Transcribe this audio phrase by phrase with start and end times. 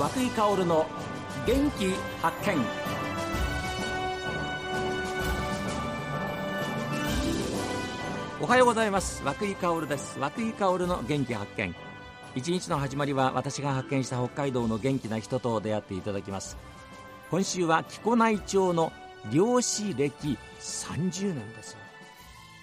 [0.00, 0.86] 和久井薫の
[1.46, 1.90] 元気
[2.22, 2.56] 発見。
[8.40, 9.22] おはようございます。
[9.26, 10.18] 和久井薫です。
[10.18, 11.74] 和久井薫の元気発見。
[12.34, 16.56] 一日の始まりは私が発見した北海道の元気な人と出会っていただきます。
[17.30, 18.94] 今週は木古内町の
[19.30, 21.76] 漁師歴30年です。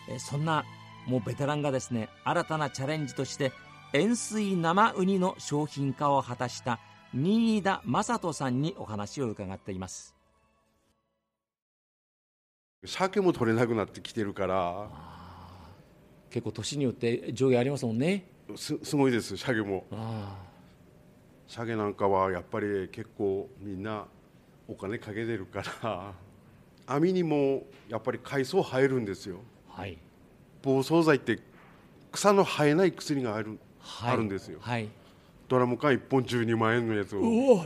[0.09, 0.65] えそんな
[1.05, 3.51] もうベテランがですね新たなチャレンジとして
[3.93, 6.79] 塩水生ウニの商品化を果たした
[7.19, 10.13] 新田正人さんにお話を伺っています。
[12.85, 14.87] 鮭も取れなくなってきてるから。
[16.29, 18.27] 結構年によって上下ありますもんね。
[18.55, 19.87] すすごいです鮭も。
[19.91, 20.37] あ
[21.47, 24.05] 鮭なんかはやっぱり結構みんな
[24.67, 26.13] お金かけてるから
[26.85, 29.39] 網にもやっぱり海藻入るんですよ。
[29.75, 29.97] あはい、
[30.61, 31.39] 防草剤って
[32.11, 34.59] 草の生えない薬がある,、はい、あるんですよ。
[34.61, 34.87] はい
[35.47, 37.21] ドラム缶1本12万円のやつを。
[37.21, 37.65] おお。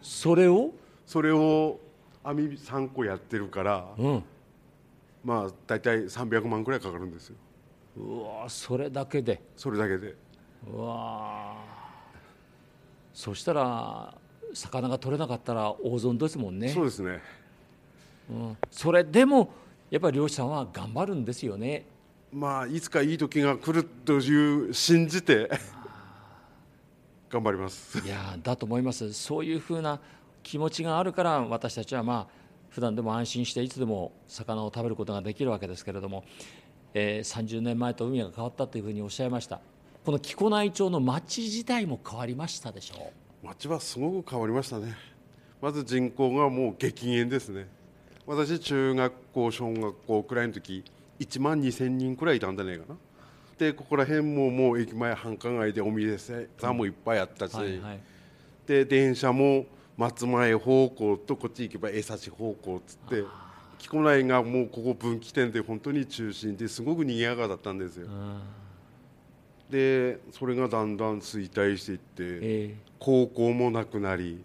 [0.00, 0.72] それを？
[1.06, 1.80] それを
[2.22, 4.24] 網3個やってるからうん。
[5.24, 7.36] まあ大体300万くらいかかるんですよ。
[7.96, 9.40] うわそれだけで？
[9.56, 10.14] それだけで。
[10.72, 11.56] うわ。
[13.12, 14.14] そしたら
[14.52, 16.68] 魚が取れなかったら大損ですもんね。
[16.68, 17.20] そうですね。
[18.30, 19.52] うん、それでも
[19.90, 21.86] やっぱり漁師さんは頑張るんですよね
[22.34, 25.48] まあいつかいい時が来るという信じて
[27.30, 28.04] 頑張ります。
[28.04, 29.12] いやーだと思います。
[29.12, 30.00] そういうふうな
[30.42, 36.24] 気持ちがあるから私たちはまあ普段でも安心していつでも魚を食べることができるわけですけれども、
[36.92, 39.60] えー30年前と海が変わったというふうにおっしゃいました。
[40.04, 43.12] この木古内町の町自体も変わりましたでしょ
[43.44, 44.92] 町はすごく変わりましたね。
[45.62, 47.68] まず人口がもう激減ですね。
[48.26, 50.82] 私中学校小学校くらいの時
[51.20, 52.96] 1万2000人くらいいたんじゃないかな。
[53.58, 56.18] でここら辺ももう駅前繁華街でお店
[56.58, 58.00] さんもいっぱいあったし、はいはい。
[58.66, 59.66] で電車も
[59.96, 63.24] 松前方向とこっち行けば江差方向っつって
[63.78, 68.06] 木古内がもうここ分岐点で本当に中心ですごく賑やかだったんですよ。
[68.06, 68.40] うん。
[69.70, 74.42] でそれがだんだん衰退していってえ高校もなくなり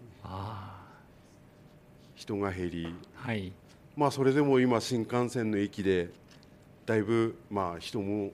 [2.14, 2.94] 人が減り。
[3.24, 3.52] あはい。
[3.96, 6.10] まあそれでも今新幹線の駅で
[6.90, 8.32] だいぶまあ人も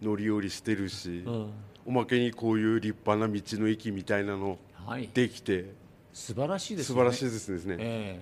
[0.00, 1.50] 乗り降りしてるし、うん。
[1.84, 5.10] おまけにこういう立派な道の駅みたいなのはい。
[5.12, 5.72] できて
[6.12, 6.98] 素晴らしいですね。
[7.00, 8.20] 晴らしいですね、え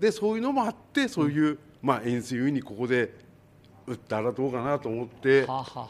[0.00, 3.12] でそういうのもあってそういう、まあ塩水ウニここで
[3.86, 5.88] 売ったらどうかなと思ってえはあ、は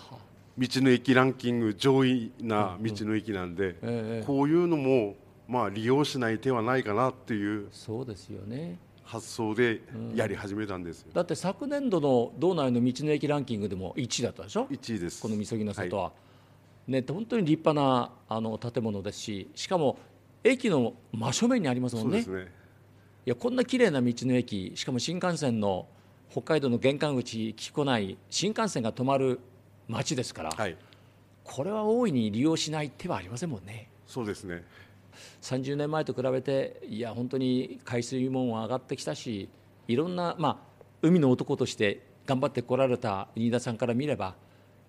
[0.59, 4.25] 道の駅ランキング上位な道の駅なんで、ええ。
[4.27, 5.15] こういうのも
[5.47, 7.69] まあ利用しない手はないかなっていう。
[7.71, 9.83] そうですよね発想で
[10.15, 15.23] やり始めたんですよ、だって昨年度の道内の道の駅ランキングでも1位だったでしょ？1位です。
[15.23, 16.03] このみそぎの里は。
[16.05, 16.13] は、
[16.89, 19.99] ね本当に立派なあの建物ですししかも
[20.45, 22.53] 駅の真正面にありますい、もんですね。
[23.27, 25.87] いやこんな綺麗な道の駅しかも新幹線の
[26.31, 29.41] 北海道の玄関口木古内新幹線が止まる
[29.89, 30.77] 町ですから、はい。
[31.45, 33.89] これは大いに利用しない手はありませんもんね。
[34.07, 34.65] そうですね
[35.43, 39.49] 30年前と比べていや本当に海水温は上がってきたし
[39.89, 44.35] いろんな、まあ、海の男として頑張ってこられた新田さんから見れば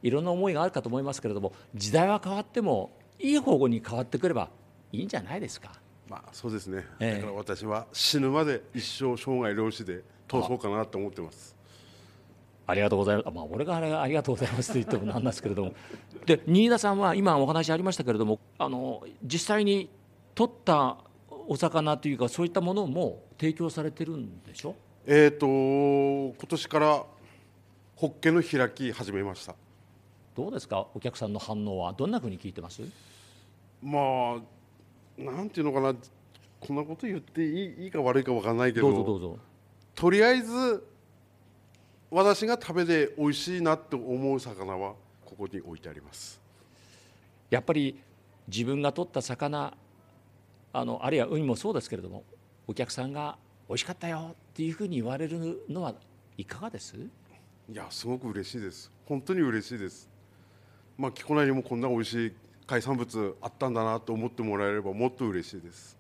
[0.04, 4.50] いろんな思いがあるかと思いますけれども時代は変わってもいい方向に変わってくれば
[4.92, 5.72] いいんじゃないですか。
[6.08, 11.58] まあそうですね、ええだから私は死ぬまで一生生涯漁師で通そうかなと思ってます
[12.68, 13.30] ありがとうございます。
[13.34, 15.74] まあ、俺があれありがとうございますと言ってもなんですけれども。
[16.26, 19.90] で、新田さんは今お話ありましたけれども、あの実際に
[20.38, 20.98] 取った
[21.48, 24.76] お魚というかそういったものも提供されてるんでしょ？
[25.08, 25.48] えーと
[26.38, 27.04] 今年から
[27.96, 29.56] ホッケの開き始めました
[30.36, 32.84] どうですか、お客さんの反応はどんなふうに聞いてます？
[33.82, 35.96] まあなんていうのかな
[36.60, 39.40] こんなこと言っていいいいか悪いか分かんないけどどうぞどうぞ。
[39.96, 40.86] とりあえず
[42.12, 44.94] 私が食べて美味しいなって思う魚は
[45.26, 46.40] ここに置いてあります
[47.50, 48.00] やっぱり
[48.48, 49.74] 自分が取った魚、
[50.80, 52.24] あのあるいはウニもそうですけれども、
[52.68, 53.38] お客さんが
[53.68, 55.96] 美味しかったよっていうふうに言われるのは
[56.38, 56.96] いかがです？
[56.96, 58.92] いやすごく嬉しいです。
[59.06, 60.08] 本当に嬉しいです。
[60.98, 62.34] まあ木古内にもこんな美味しい
[62.68, 65.98] 海産物あったんだなと思ってもらえればもっと嬉しいです。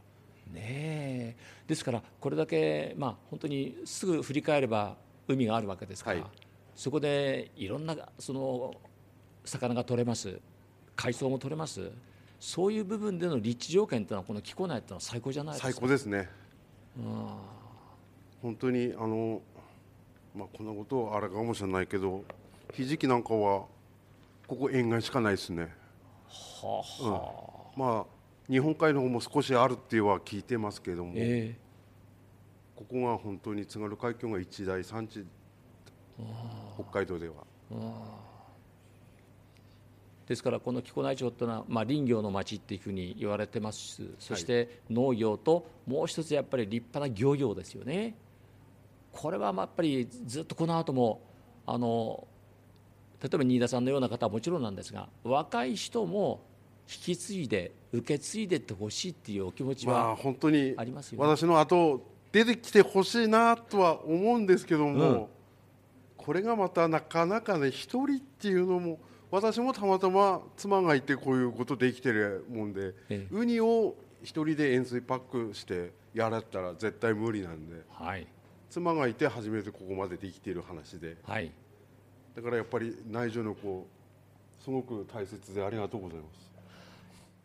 [0.54, 1.36] ねえ。
[1.66, 4.96] ですからこれだけ、まあ、本当にすぐ振り返れば
[5.28, 6.30] 海があるわけですから、はい。
[6.76, 8.74] そこでいろんなその
[9.44, 10.40] 魚が取れます。
[10.96, 11.92] 海藻も取れます
[12.40, 15.72] そういう部分での立地条件というのはこの木古内っていうのは最高じゃないですか？
[15.72, 16.30] 最高ですね。
[16.98, 17.28] うん。
[18.42, 19.42] 本当にあの
[20.36, 22.24] まあこんなことはあれかもしれないけど
[22.74, 23.66] ひじきなんかは
[24.48, 25.74] ここ沿岸しかないですね。
[26.30, 31.58] はあはあ、まあ日本海の方も少しあるっては聞いてますけども、え
[32.76, 35.26] ここが本当に津軽海峡が一大産地
[36.76, 37.36] 北海道では
[40.28, 44.04] ですからこの木古内町というのは、まあ、林業の町っていうふうに言われてます。
[44.20, 48.16] そして農業ともう一つやっぱり立派な漁業ですよね。
[49.14, 51.22] これはまあやっぱりずっとこの後も
[51.66, 52.28] あの
[53.22, 56.42] 例えば新田さんのような方はもちろんなんですが若い人も
[56.90, 61.26] 引き継いで受け継いでってほしいっていうお気持ちまあは本当にありますよね。
[61.26, 62.02] 私の後
[62.34, 65.26] 出てきてほしいなとは思うんですけども、うん。
[66.18, 73.28] これがまたなかなかね一人っていうのも私もたまたま妻がいてこういうことできてるもんで、ええ。
[73.32, 75.20] ウニを一人で塩水パッ
[75.50, 78.28] クしてやられたら絶対無理なんではい。
[78.70, 81.18] 妻がいて初めてここまでできている話で。
[81.24, 81.52] はい。
[82.36, 83.88] だからやっぱり内助の子
[84.64, 86.52] すごく大切でありがとうございます。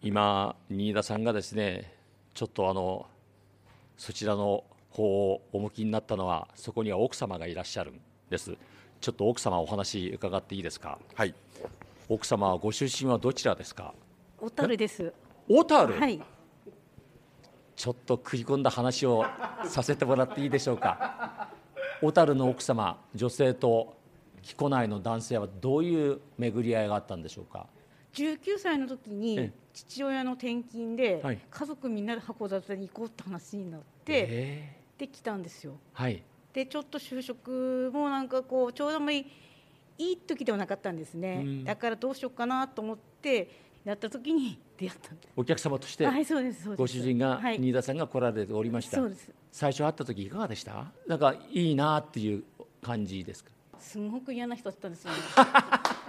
[0.02, 1.92] 今新田さんがですね
[2.34, 3.06] ちょっとあの
[3.96, 8.56] そちらの方をお向きになったのはそこには奥様がいらっしゃるんです
[9.02, 10.96] ちょっと奥様お話伺っていいですか？
[11.16, 11.34] はい。
[12.08, 13.92] 奥様はご出身はどちらですか？
[14.38, 15.12] 小樽です。
[15.48, 16.20] 小樽、はい。
[17.74, 19.24] ちょっと食い込んだ話を
[19.64, 21.48] させてもらっていいでしょうか？
[22.00, 23.96] 小樽の奥様女性と
[24.40, 27.66] 木古内の男性はどういう巡り合いがあったんでしょうか
[28.14, 31.40] ？19歳の時えにえ父親の転勤ではい。
[31.50, 35.72] 家族みんなで函館に行こうって話になってえできたんですよ。
[35.96, 36.22] ーはい
[36.52, 39.26] でちょっと就職もなんかこうちょうどもいい
[39.98, 41.64] いい時ではなかったんですねうん。
[41.64, 43.48] だからどうしようかなと思って
[43.84, 46.74] やった時に出会ったんでお客様としてはいそうです。
[46.76, 49.30] ご主人がはい新田さんが来られておりました、そうです。
[49.50, 50.86] 最初会った時いかがでした？
[51.06, 52.44] なんかいいなっていう
[52.80, 53.50] 感じですか？
[53.78, 55.18] すごく嫌な人だったんですよね。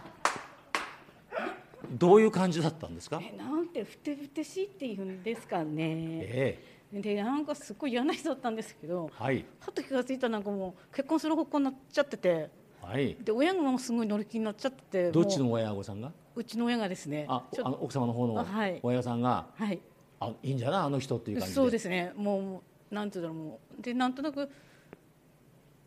[1.91, 3.21] どういう感じだったんですか？
[3.21, 6.19] えなんてふてぶてしいっていうんですかね。
[6.21, 6.63] え
[7.01, 9.09] でなんかすごい嫌な人だったんですけど。
[9.19, 9.45] えはい。
[9.59, 12.49] はっと気がついたらなんかもう結婚する方向になっちゃってて
[12.81, 13.15] はい。
[13.15, 16.09] で親がもうすごい乗り気になっちゃっててもどっちの親御さんが？
[16.35, 18.45] ううちの親がですねああの奥様の方の
[18.83, 19.47] 親御さんが？
[19.55, 19.79] はい。
[20.19, 20.79] あいいんじゃない？
[20.81, 21.55] あの人っていう感じで。
[21.55, 22.11] そうですね。
[22.15, 22.61] も
[22.91, 23.81] うなんていうんだろうもう。
[23.81, 24.47] でなんとなく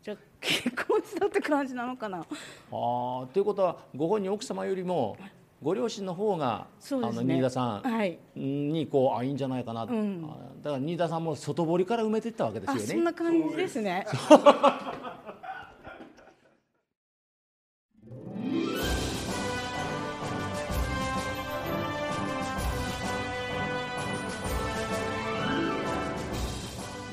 [0.03, 2.19] じゃあ結婚したって感じなのかな。
[2.19, 2.25] ああ
[2.71, 5.17] ということはご本人奥様よりも
[5.61, 8.19] ご両親の方が、あの新田さはい。
[8.39, 10.23] んにこうあいいんじゃないかな、ん。
[10.23, 12.85] あだから新田さんも外堀から埋めていったわけですあよね。
[12.85, 14.05] そんな感じですね。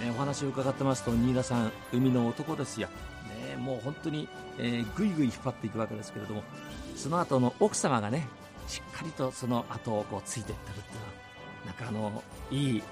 [0.00, 2.88] ね、お話を伺ってますと新田さん海の男ですよ、
[3.48, 6.42] ね、もう本当に、えーぐいぐい引っ張っていくわけですけれども
[6.94, 8.28] その後の奥様がね
[8.66, 11.12] しっかりとその後をこうついていってるっていうのは
[11.66, 12.82] なんかあのいい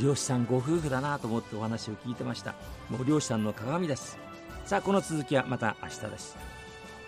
[0.00, 2.54] 漁師さんご夫婦だなと思ってお話を聞いてました。
[2.90, 4.18] もう漁師さんの鏡です。
[4.64, 6.36] さあこの続きはまた明日です。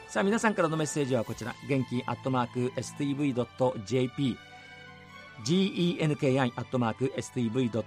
[0.09, 1.55] さあ皆さんからのメッセージはこちら。
[1.69, 4.39] 元気アットマーク STV.jp
[5.45, 7.79] genki アットマーク stv.jp フ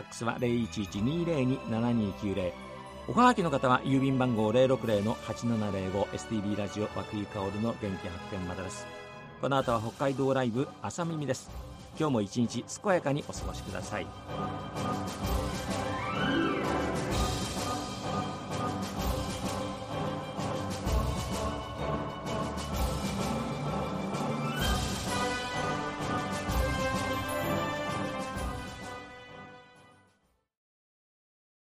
[0.00, 2.73] ァックスは0112027290
[3.06, 8.86] おはがきの方は郵便番号060-8705 STB ラジオ和久井薫の元気発見までです。
[9.42, 11.50] この後は北海道ライブ朝耳です。
[11.98, 14.06] 今日も一日健やかにお過ごしください。